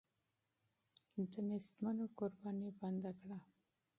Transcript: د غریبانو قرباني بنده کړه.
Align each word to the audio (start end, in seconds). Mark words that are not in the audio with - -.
د 1.13 1.15
غریبانو 1.31 2.05
قرباني 2.17 2.69
بنده 2.79 3.11
کړه. 3.19 3.39